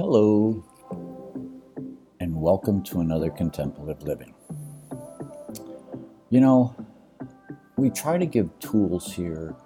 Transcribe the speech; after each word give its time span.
Hello, 0.00 0.64
and 2.20 2.32
welcome 2.40 2.84
to 2.84 3.00
another 3.00 3.30
contemplative 3.30 4.00
living. 4.04 4.32
You 6.30 6.40
know, 6.40 6.76
we 7.76 7.90
try 7.90 8.16
to 8.16 8.24
give 8.24 8.56
tools 8.60 9.12
here 9.12 9.56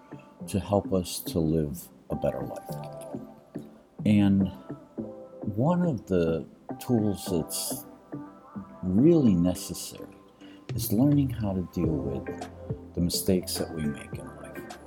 to 0.49 0.59
help 0.59 0.95
us 0.95 1.19
to 1.27 1.39
live 1.39 1.87
a 2.09 2.17
better 2.17 2.41
life. 2.41 3.67
And 4.07 4.51
one 5.55 5.83
of 5.83 6.07
the 6.07 6.47
tools 6.81 7.29
that's 7.31 7.85
really 8.83 9.35
necessary 9.35 10.17
is 10.75 10.95
learning 10.95 11.29
how 11.29 11.53
to 11.53 11.69
deal 11.75 11.95
with 11.95 12.49
the 12.95 13.03
mistakes 13.03 13.57
that 13.57 13.71
we 13.75 13.83
make 13.83 14.15
in 14.15 14.27
life. 14.41 14.79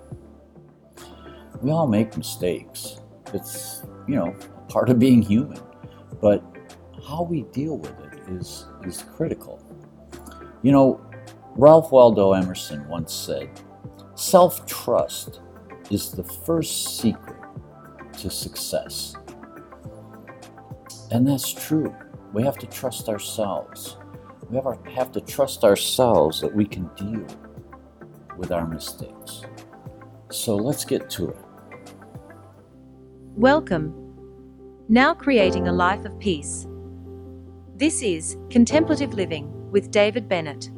We 1.62 1.70
all 1.70 1.86
make 1.86 2.18
mistakes. 2.18 3.00
It's, 3.32 3.84
you 4.08 4.16
know, 4.16 4.36
part 4.68 4.90
of 4.90 5.00
being 5.00 5.22
human. 5.22 5.60
But 6.22 6.44
how 7.08 7.24
we 7.24 7.44
deal 7.44 7.78
with 7.78 7.98
it 8.00 8.20
is, 8.30 8.66
is 8.84 9.04
critical. 9.16 9.62
You 10.62 10.72
know, 10.72 11.02
Ralph 11.56 11.92
Waldo 11.92 12.34
Emerson 12.34 12.88
once 12.88 13.14
said, 13.14 13.50
Self 14.16 14.66
trust 14.66 15.42
is 15.92 16.12
the 16.12 16.24
first 16.24 17.00
secret 17.00 17.42
to 18.20 18.30
success. 18.30 19.16
And 21.12 21.28
that's 21.28 21.54
true. 21.54 21.96
We 22.34 22.44
have 22.44 22.58
to 22.58 22.68
trust 22.68 23.10
ourselves. 23.10 23.98
We 24.50 24.60
have 24.94 25.12
to 25.14 25.22
trust 25.22 25.64
ourselves 25.64 26.42
that 26.42 26.54
we 26.54 26.66
can 26.66 26.90
deal 26.96 27.26
with 28.38 28.52
our 28.52 28.68
mistakes. 28.68 29.42
So 30.32 30.56
let's 30.56 30.86
get 30.86 31.10
to 31.12 31.30
it. 31.30 31.38
Welcome. 33.36 34.05
Now 34.88 35.16
creating 35.16 35.68
a 35.68 35.74
life 35.74 36.06
of 36.06 36.20
peace. 36.20 36.68
This 37.76 38.04
is 38.04 38.38
Contemplative 38.52 39.16
Living 39.16 39.72
with 39.72 39.90
David 39.90 40.30
Bennett. 40.30 40.70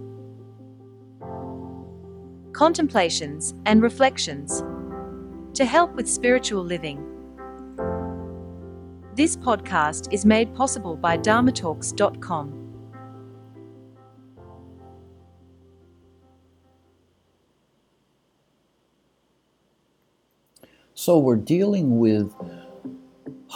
Contemplations 2.54 3.54
and 3.66 3.82
reflections 3.82 4.64
to 5.56 5.66
help 5.66 5.94
with 5.96 6.08
spiritual 6.08 6.64
living. 6.64 7.04
This 9.14 9.36
podcast 9.36 10.14
is 10.14 10.26
made 10.26 10.56
possible 10.56 10.96
by 10.96 11.18
dharmatalks.com. 11.18 12.64
So, 20.94 21.18
we're 21.20 21.36
dealing 21.36 22.00
with 22.00 22.34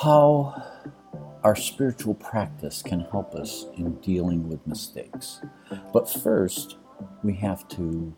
how 0.03 0.63
our 1.43 1.55
spiritual 1.55 2.15
practice 2.15 2.81
can 2.81 3.01
help 3.01 3.35
us 3.35 3.67
in 3.77 3.93
dealing 3.95 4.49
with 4.49 4.65
mistakes. 4.65 5.41
But 5.93 6.09
first, 6.09 6.77
we 7.23 7.35
have 7.35 7.67
to 7.69 8.15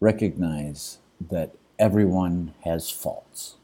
recognize 0.00 0.98
that 1.30 1.54
everyone 1.78 2.52
has 2.64 2.90
faults. 2.90 3.56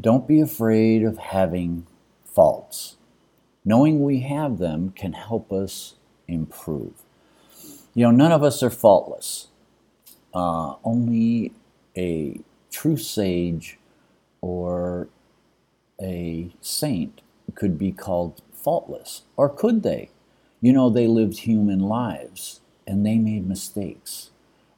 Don't 0.00 0.26
be 0.26 0.40
afraid 0.40 1.02
of 1.02 1.18
having 1.18 1.86
faults. 2.24 2.96
Knowing 3.64 4.02
we 4.02 4.20
have 4.20 4.58
them 4.58 4.92
can 4.92 5.12
help 5.12 5.52
us 5.52 5.94
improve. 6.26 7.02
You 7.94 8.04
know, 8.04 8.10
none 8.12 8.32
of 8.32 8.42
us 8.42 8.62
are 8.62 8.70
faultless. 8.70 9.48
Uh, 10.32 10.76
only 10.84 11.52
a 11.96 12.40
true 12.70 12.96
sage 12.96 13.78
or 14.40 15.08
a 16.00 16.50
saint 16.60 17.20
could 17.54 17.78
be 17.78 17.92
called 17.92 18.42
faultless. 18.52 19.22
Or 19.36 19.48
could 19.48 19.82
they? 19.82 20.10
You 20.60 20.72
know, 20.72 20.90
they 20.90 21.06
lived 21.06 21.38
human 21.38 21.80
lives 21.80 22.60
and 22.86 23.04
they 23.04 23.18
made 23.18 23.46
mistakes 23.46 24.30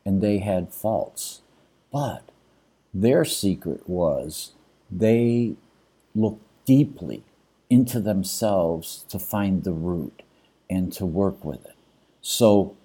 and 0.04 0.20
they 0.20 0.38
had 0.38 0.72
faults. 0.72 1.42
But 1.92 2.22
their 2.92 3.24
secret 3.24 3.88
was 3.88 4.52
they 4.90 5.54
looked 6.14 6.42
deeply 6.64 7.22
into 7.68 8.00
themselves 8.00 9.04
to 9.08 9.18
find 9.18 9.64
the 9.64 9.72
root 9.72 10.22
and 10.68 10.92
to 10.92 11.06
work 11.06 11.44
with 11.44 11.64
it. 11.64 11.76
So, 12.20 12.76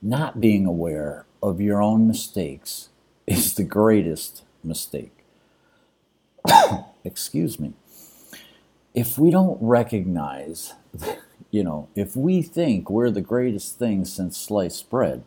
not 0.00 0.40
being 0.40 0.66
aware 0.66 1.26
of 1.42 1.60
your 1.60 1.82
own 1.82 2.06
mistakes 2.06 2.88
is 3.26 3.54
the 3.54 3.64
greatest 3.64 4.42
mistake. 4.64 5.12
Excuse 7.04 7.58
me. 7.58 7.72
If 8.94 9.18
we 9.18 9.30
don't 9.30 9.58
recognize, 9.60 10.74
you 11.50 11.62
know, 11.62 11.88
if 11.94 12.16
we 12.16 12.42
think 12.42 12.90
we're 12.90 13.10
the 13.10 13.20
greatest 13.20 13.78
thing 13.78 14.04
since 14.04 14.36
sliced 14.36 14.90
bread, 14.90 15.22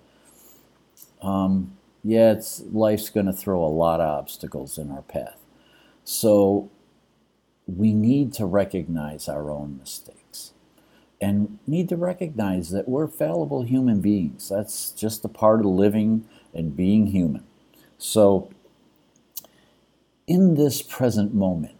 um, 1.22 1.78
yeah, 2.04 2.32
it's, 2.32 2.62
life's 2.72 3.09
going 3.09 3.28
to 3.28 3.34
throw 3.34 3.64
a 3.64 3.68
lot 3.68 4.02
of 4.02 4.08
obstacles 4.08 4.78
in 4.78 4.92
our 4.92 5.04
path. 5.04 5.38
So 6.04 6.70
we 7.68 7.94
need 7.94 8.34
to 8.34 8.46
recognize 8.46 9.30
our 9.30 9.50
own 9.52 9.78
mistakes 9.78 10.53
and 11.22 11.59
need 11.68 11.88
to 11.90 11.96
recognize 11.96 12.72
that 12.72 12.90
we're 12.90 13.08
fallible 13.08 13.62
human 13.62 14.02
beings. 14.02 14.50
That's 14.50 14.92
just 14.92 15.24
a 15.24 15.30
part 15.30 15.59
of 15.59 15.68
living 15.68 16.26
and 16.53 16.76
being 16.76 17.08
human. 17.08 17.44
So, 18.00 18.50
in 20.31 20.56
this 20.56 20.81
present 20.81 21.34
moment, 21.34 21.75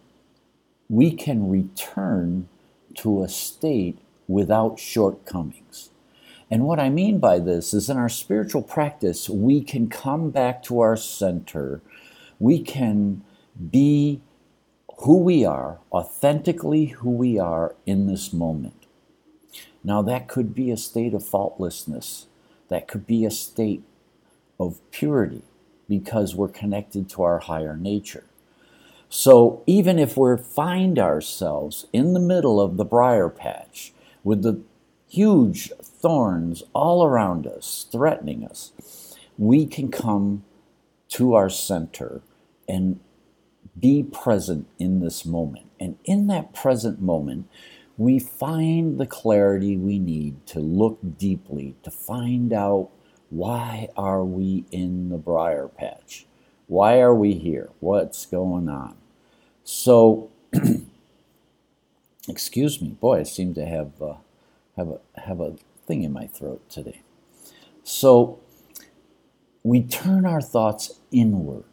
we 0.90 1.10
can 1.10 1.48
return 1.48 2.46
to 2.94 3.22
a 3.22 3.28
state 3.28 3.98
without 4.28 4.78
shortcomings. 4.78 5.88
And 6.50 6.64
what 6.64 6.78
I 6.78 6.90
mean 6.90 7.18
by 7.18 7.38
this 7.38 7.72
is 7.72 7.88
in 7.88 7.96
our 7.96 8.10
spiritual 8.10 8.60
practice, 8.60 9.30
we 9.30 9.62
can 9.62 9.88
come 9.88 10.28
back 10.28 10.62
to 10.64 10.80
our 10.80 10.98
center. 10.98 11.80
We 12.38 12.60
can 12.60 13.24
be 13.70 14.20
who 14.98 15.16
we 15.16 15.46
are, 15.46 15.78
authentically 15.90 16.84
who 17.00 17.08
we 17.08 17.38
are 17.38 17.74
in 17.86 18.06
this 18.06 18.34
moment. 18.34 18.84
Now, 19.82 20.02
that 20.02 20.28
could 20.28 20.54
be 20.54 20.70
a 20.70 20.76
state 20.76 21.14
of 21.14 21.24
faultlessness, 21.24 22.26
that 22.68 22.86
could 22.86 23.06
be 23.06 23.24
a 23.24 23.30
state 23.30 23.82
of 24.60 24.78
purity 24.90 25.44
because 25.88 26.34
we're 26.34 26.48
connected 26.48 27.08
to 27.08 27.22
our 27.22 27.38
higher 27.38 27.78
nature. 27.78 28.24
So, 29.14 29.62
even 29.66 29.98
if 29.98 30.16
we 30.16 30.38
find 30.38 30.98
ourselves 30.98 31.86
in 31.92 32.14
the 32.14 32.18
middle 32.18 32.58
of 32.58 32.78
the 32.78 32.84
briar 32.86 33.28
patch 33.28 33.92
with 34.24 34.40
the 34.40 34.62
huge 35.06 35.70
thorns 35.82 36.62
all 36.72 37.04
around 37.04 37.46
us, 37.46 37.86
threatening 37.92 38.42
us, 38.42 38.72
we 39.36 39.66
can 39.66 39.90
come 39.90 40.44
to 41.10 41.34
our 41.34 41.50
center 41.50 42.22
and 42.66 43.00
be 43.78 44.02
present 44.02 44.66
in 44.78 45.00
this 45.00 45.26
moment. 45.26 45.66
And 45.78 45.98
in 46.06 46.26
that 46.28 46.54
present 46.54 47.02
moment, 47.02 47.50
we 47.98 48.18
find 48.18 48.98
the 48.98 49.06
clarity 49.06 49.76
we 49.76 49.98
need 49.98 50.46
to 50.46 50.58
look 50.58 50.98
deeply, 51.18 51.74
to 51.82 51.90
find 51.90 52.50
out 52.50 52.88
why 53.28 53.90
are 53.94 54.24
we 54.24 54.64
in 54.70 55.10
the 55.10 55.18
briar 55.18 55.68
patch? 55.68 56.24
Why 56.66 56.98
are 57.00 57.14
we 57.14 57.34
here? 57.34 57.68
What's 57.80 58.24
going 58.24 58.70
on? 58.70 59.01
So, 59.64 60.30
excuse 62.28 62.80
me, 62.80 62.90
boy, 62.90 63.20
I 63.20 63.22
seem 63.22 63.54
to 63.54 63.64
have 63.64 64.00
uh, 64.02 64.14
have 64.76 64.88
a 64.88 65.00
have 65.20 65.40
a 65.40 65.54
thing 65.86 66.02
in 66.02 66.12
my 66.12 66.26
throat 66.26 66.68
today. 66.68 67.02
So, 67.84 68.40
we 69.62 69.82
turn 69.82 70.26
our 70.26 70.40
thoughts 70.40 71.00
inward 71.12 71.64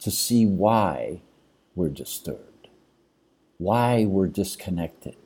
to 0.00 0.10
see 0.10 0.46
why 0.46 1.22
we're 1.74 1.88
disturbed, 1.88 2.68
why 3.56 4.04
we're 4.04 4.28
disconnected, 4.28 5.16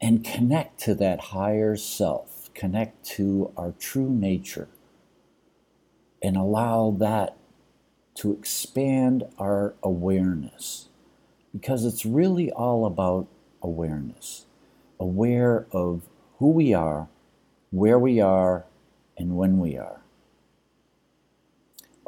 and 0.00 0.24
connect 0.24 0.80
to 0.80 0.94
that 0.94 1.20
higher 1.20 1.76
self, 1.76 2.52
connect 2.54 3.04
to 3.04 3.52
our 3.56 3.72
true 3.78 4.10
nature, 4.10 4.68
and 6.22 6.36
allow 6.36 6.90
that 6.98 7.36
to 8.20 8.32
expand 8.32 9.24
our 9.38 9.74
awareness. 9.82 10.88
Because 11.52 11.84
it's 11.84 12.06
really 12.06 12.50
all 12.50 12.86
about 12.86 13.26
awareness, 13.62 14.46
aware 14.98 15.66
of 15.72 16.02
who 16.38 16.50
we 16.50 16.72
are, 16.72 17.08
where 17.70 17.98
we 17.98 18.20
are, 18.20 18.64
and 19.18 19.36
when 19.36 19.58
we 19.58 19.76
are 19.76 20.00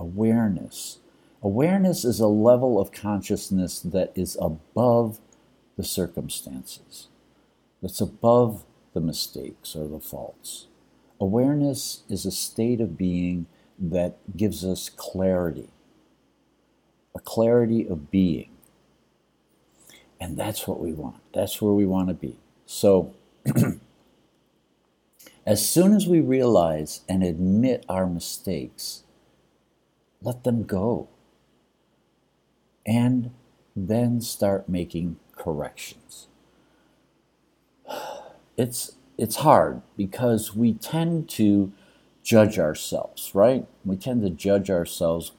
awareness. 0.03 0.99
Awareness 1.43 2.05
is 2.05 2.21
a 2.21 2.27
level 2.27 2.81
of 2.81 2.93
consciousness 2.93 3.81
that 3.81 4.13
is 4.15 4.37
above 4.41 5.21
the 5.77 5.85
circumstances, 5.85 7.09
that's 7.81 8.01
above 8.01 8.65
the 8.95 9.01
mistakes 9.01 9.75
or 9.75 9.89
the 9.89 10.01
faults. 10.01 10.67
Awareness 11.21 12.03
is 12.09 12.27
a 12.27 12.31
state 12.31 12.81
of 12.81 12.99
being 12.99 13.47
that 13.79 14.19
gives 14.37 14.65
us 14.65 14.89
clarity. 14.89 15.69
A 17.15 17.21
clarity 17.21 17.87
of 17.87 18.11
being. 18.11 18.51
And 20.21 20.37
that's 20.37 20.69
what 20.69 20.81
we 20.81 20.93
want. 20.93 21.21
That's 21.35 21.61
where 21.61 21.73
we 21.73 21.85
want 21.85 22.09
to 22.09 22.15
be. 22.15 22.39
So, 22.65 23.13
as 25.47 25.69
soon 25.69 25.95
as 25.95 26.07
we 26.07 26.21
realize 26.21 27.01
and 27.09 27.23
admit 27.25 27.85
our 27.89 28.07
mistakes, 28.07 29.03
let 30.23 30.45
them 30.45 30.63
go. 30.63 31.09
And 32.87 33.33
then 33.75 34.21
start 34.21 34.69
making 34.69 35.17
corrections. 35.37 36.29
It's, 38.55 38.93
it's 39.17 39.37
hard 39.37 39.81
because 39.97 40.55
we 40.55 40.75
tend 40.75 41.31
to 41.31 41.73
judge 42.23 42.59
ourselves, 42.59 43.35
right? 43.35 43.67
We 43.83 43.97
tend 43.97 44.21
to 44.23 44.31
judge 44.31 44.71
ourselves 44.71 45.33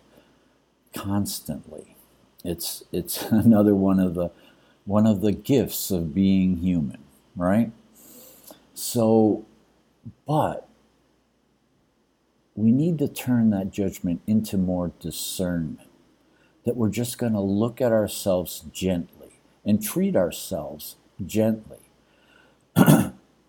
constantly. 0.94 1.96
It's, 2.44 2.84
it's 2.92 3.24
another 3.32 3.76
one 3.76 4.00
of 4.00 4.16
the 4.16 4.32
one 4.86 5.08
of 5.08 5.22
the 5.22 5.32
gifts 5.32 5.92
of 5.92 6.14
being 6.14 6.58
human, 6.58 6.98
right? 7.36 7.72
So, 8.74 9.46
but 10.28 10.68
we 12.56 12.72
need 12.72 13.00
to 13.00 13.08
turn 13.08 13.50
that 13.52 13.72
judgment 13.72 14.22
into 14.28 14.58
more 14.58 14.92
discernment. 15.00 15.90
That 16.66 16.76
we're 16.76 16.90
just 16.90 17.18
going 17.18 17.34
to 17.34 17.42
look 17.42 17.82
at 17.82 17.92
ourselves 17.92 18.64
gently 18.72 19.40
and 19.66 19.84
treat 19.84 20.16
ourselves 20.16 20.96
gently. 21.26 21.80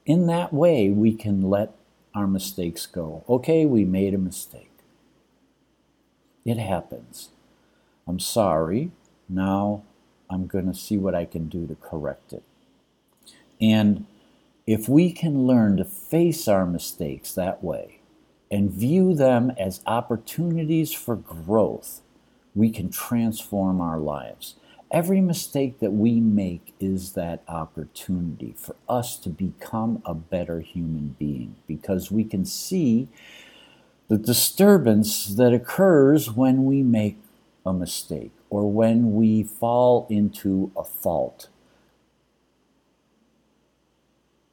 In 0.07 0.27
that 0.27 0.53
way, 0.53 0.91
we 0.91 1.15
can 1.15 1.43
let 1.43 1.73
our 2.15 2.27
mistakes 2.27 2.87
go. 2.87 3.25
Okay, 3.29 3.67
we 3.67 3.85
made 3.85 4.15
a 4.15 4.19
mistake. 4.19 4.74
It 6.45 6.59
happens. 6.59 7.31
I'm 8.07 8.21
sorry. 8.21 8.91
Now 9.29 9.83
I'm 10.29 10.47
going 10.47 10.67
to 10.67 10.75
see 10.75 10.99
what 10.99 11.15
I 11.15 11.25
can 11.25 11.49
do 11.49 11.67
to 11.67 11.75
correct 11.77 12.33
it. 12.33 12.43
And 13.61 14.07
if 14.67 14.89
we 14.89 15.13
can 15.13 15.47
learn 15.47 15.77
to 15.79 15.85
face 15.85 16.49
our 16.49 16.67
mistakes 16.67 17.35
that 17.35 17.63
way 17.63 18.01
and 18.51 18.71
view 18.71 19.15
them 19.15 19.53
as 19.59 19.83
opportunities 19.87 20.93
for 20.93 21.17
growth, 21.17 22.03
we 22.55 22.71
can 22.71 22.91
transform 22.91 23.81
our 23.81 23.99
lives. 23.99 24.55
Every 24.91 25.21
mistake 25.21 25.81
that 25.81 25.93
we 25.93 26.21
make 26.21 26.75
is 26.79 27.13
that 27.13 27.43
opportunity 27.49 28.55
for 28.57 28.77
us 28.89 29.17
to 29.19 29.29
become 29.29 30.03
a 30.05 30.15
better 30.15 30.61
human 30.61 31.17
being 31.19 31.57
because 31.67 32.13
we 32.13 32.23
can 32.23 32.45
see 32.45 33.09
the 34.09 34.19
disturbance 34.19 35.27
that 35.27 35.53
occurs 35.53 36.31
when 36.31 36.65
we 36.65 36.83
make 36.83 37.19
a 37.65 37.73
mistake 37.73 38.33
or 38.51 38.71
when 38.71 39.15
we 39.15 39.43
fall 39.43 40.07
into 40.11 40.71
a 40.77 40.85
fault. 40.85 41.49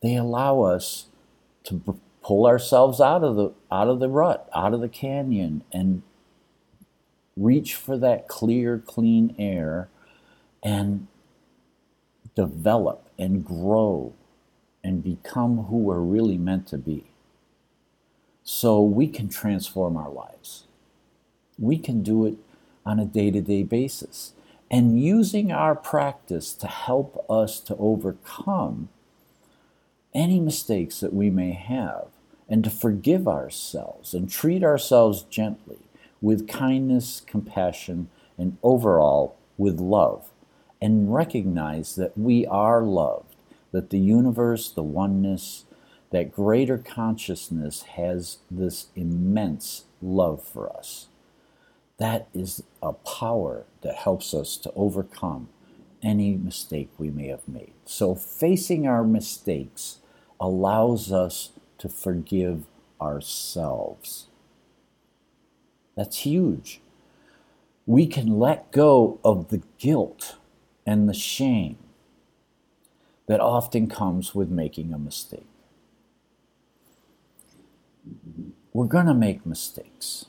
They 0.02 0.16
allow 0.16 0.62
us 0.62 1.08
to 1.66 2.00
pull 2.24 2.48
ourselves 2.48 3.00
out 3.02 3.24
of 3.24 3.36
the 3.36 3.52
out 3.72 3.88
of 3.88 4.00
the 4.00 4.10
rut, 4.10 4.50
out 4.56 4.74
of 4.74 4.82
the 4.82 4.90
canyon 4.90 5.64
and 5.72 6.02
reach 7.38 7.76
for 7.76 7.98
that 7.98 8.28
clear, 8.28 8.80
clean 8.80 9.36
air 9.38 9.90
and 10.64 11.08
develop 12.36 13.08
and 13.18 13.46
grow 13.46 14.14
and 14.84 15.04
become 15.04 15.66
who 15.66 15.78
we're 15.78 16.00
really 16.00 16.38
meant 16.38 16.68
to 16.68 16.78
be. 16.78 17.11
So 18.44 18.82
we 18.82 19.08
can 19.08 19.30
transform 19.30 19.96
our 19.98 20.10
lives. 20.10 20.66
We 21.60 21.78
can 21.78 22.02
do 22.02 22.26
it 22.26 22.36
on 22.86 23.00
a 23.00 23.06
day 23.06 23.32
to 23.32 23.42
day 23.42 23.64
basis. 23.64 24.34
And 24.70 25.02
using 25.02 25.52
our 25.52 25.76
practice 25.76 26.54
to 26.54 26.68
help 26.68 27.26
us 27.30 27.60
to 27.62 27.76
overcome 27.76 28.90
any 30.14 30.40
mistakes 30.40 31.00
that 31.02 31.14
we 31.14 31.30
may 31.30 31.52
have 31.52 32.08
and 32.50 32.64
to 32.64 32.70
forgive 32.70 33.28
ourselves 33.28 34.14
and 34.14 34.30
treat 34.30 34.64
ourselves 34.64 35.24
gently 35.24 35.80
with 36.22 36.48
kindness, 36.48 37.22
compassion, 37.26 38.10
and 38.38 38.58
overall 38.64 39.36
with 39.58 39.80
love. 39.80 40.30
And 40.82 41.14
recognize 41.14 41.96
that 41.96 42.18
we 42.18 42.48
are 42.48 42.82
loved, 42.82 43.36
that 43.72 43.92
the 43.92 44.00
universe, 44.00 44.72
the 44.72 44.84
oneness, 44.84 45.66
that 46.12 46.32
greater 46.32 46.78
consciousness 46.78 47.84
has 47.84 48.38
this 48.50 48.88
immense 48.96 49.86
love 50.02 50.44
for 50.44 50.72
us. 50.72 51.08
That 51.98 52.28
is 52.34 52.64
a 52.82 52.94
power 52.94 53.66
that 53.82 53.96
helps 53.96 54.34
us 54.34 54.58
to 54.58 54.72
overcome 54.76 55.50
any 56.04 56.36
mistake 56.36 56.90
we 56.98 57.10
may 57.10 57.28
have 57.28 57.48
made. 57.48 57.74
So, 57.86 58.16
facing 58.16 58.88
our 58.88 59.04
mistakes 59.04 60.00
allows 60.40 61.12
us 61.12 61.52
to 61.78 61.88
forgive 61.88 62.66
ourselves. 63.00 64.28
That's 65.96 66.20
huge. 66.20 66.82
We 67.86 68.08
can 68.08 68.40
let 68.40 68.72
go 68.72 69.20
of 69.24 69.50
the 69.50 69.62
guilt 69.78 70.38
and 70.86 71.08
the 71.08 71.14
shame 71.14 71.78
that 73.28 73.40
often 73.40 73.88
comes 73.88 74.34
with 74.34 74.50
making 74.50 74.94
a 74.94 74.98
mistake. 74.98 75.46
We're 78.74 78.88
going 78.88 79.08
to 79.08 79.14
make 79.14 79.46
mistakes. 79.46 80.26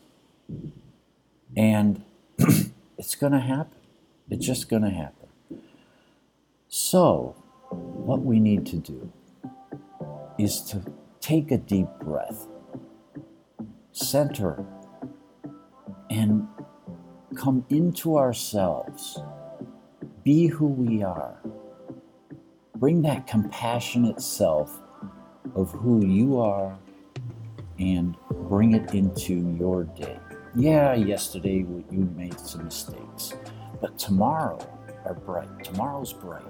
And 1.57 2.03
it's 2.99 3.15
going 3.15 3.33
to 3.33 3.41
happen. 3.41 3.79
It's 4.29 4.45
just 4.45 4.69
going 4.69 4.83
to 4.83 4.91
happen. 4.91 5.29
So, 6.69 7.37
what 7.71 8.23
we 8.23 8.41
need 8.41 8.67
to 8.67 8.77
do 8.77 9.13
is 10.39 10.61
to 10.63 10.83
take 11.21 11.51
a 11.51 11.59
deep 11.59 11.89
breath, 12.01 12.49
center, 13.93 14.65
and 16.11 16.49
come 17.37 17.65
into 17.69 18.17
ourselves. 18.17 19.21
Be 20.25 20.47
who 20.47 20.67
we 20.67 21.03
are. 21.03 21.37
Bring 22.77 23.03
that 23.03 23.27
compassionate 23.27 24.21
self 24.21 24.81
of 25.55 25.71
who 25.73 26.05
you 26.05 26.41
are 26.41 26.79
and 27.79 28.17
bring 28.53 28.75
it 28.75 28.93
into 28.93 29.57
your 29.59 29.85
day. 29.85 30.19
Yeah, 30.55 30.93
yesterday 30.93 31.65
you 31.91 32.13
made 32.15 32.39
some 32.39 32.67
mistakes, 32.67 33.33
but 33.81 33.99
tomorrow 33.99 34.59
are 35.07 35.15
bright. 35.15 35.65
Tomorrow's 35.65 36.13
bright 36.13 36.45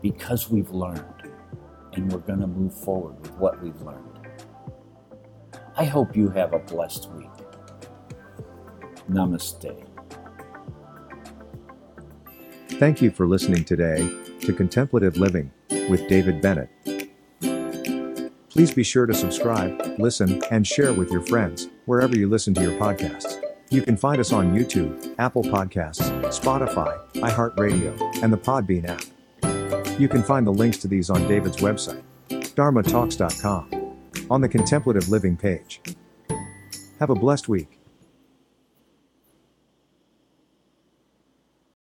because 0.00 0.48
we've 0.48 0.70
learned 0.70 1.32
and 1.94 2.12
we're 2.12 2.20
going 2.20 2.38
to 2.38 2.46
move 2.46 2.72
forward 2.72 3.20
with 3.20 3.32
what 3.38 3.60
we've 3.60 3.82
learned. 3.82 4.20
I 5.76 5.84
hope 5.84 6.14
you 6.14 6.28
have 6.28 6.52
a 6.52 6.60
blessed 6.60 7.10
week. 7.10 7.26
Namaste. 9.10 9.84
Thank 12.78 13.02
you 13.02 13.10
for 13.10 13.26
listening 13.26 13.64
today 13.64 14.08
to 14.42 14.52
Contemplative 14.52 15.16
Living 15.16 15.50
with 15.88 16.06
David 16.06 16.40
Bennett. 16.40 16.70
Please 18.50 18.74
be 18.74 18.82
sure 18.82 19.06
to 19.06 19.14
subscribe, 19.14 19.80
listen, 19.98 20.42
and 20.50 20.66
share 20.66 20.92
with 20.92 21.12
your 21.12 21.20
friends 21.22 21.68
wherever 21.86 22.16
you 22.16 22.28
listen 22.28 22.52
to 22.54 22.62
your 22.62 22.78
podcasts. 22.80 23.40
You 23.70 23.80
can 23.82 23.96
find 23.96 24.20
us 24.20 24.32
on 24.32 24.52
YouTube, 24.52 25.14
Apple 25.18 25.44
Podcasts, 25.44 26.10
Spotify, 26.30 26.98
iHeartRadio, 27.14 28.22
and 28.24 28.32
the 28.32 28.36
Podbean 28.36 28.88
app. 28.88 30.00
You 30.00 30.08
can 30.08 30.24
find 30.24 30.44
the 30.44 30.52
links 30.52 30.78
to 30.78 30.88
these 30.88 31.10
on 31.10 31.28
David's 31.28 31.58
website, 31.58 32.02
dharmatalks.com, 32.28 33.96
on 34.28 34.40
the 34.40 34.48
Contemplative 34.48 35.08
Living 35.08 35.36
page. 35.36 35.80
Have 36.98 37.10
a 37.10 37.14
blessed 37.14 37.48
week. 37.48 37.79